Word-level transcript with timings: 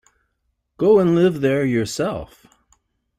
Go 0.77 0.97
and 0.97 1.13
live 1.13 1.41
there 1.41 1.63
yourself. 1.63 2.47